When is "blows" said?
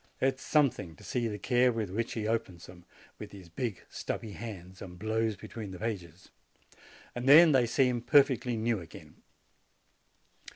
4.97-5.35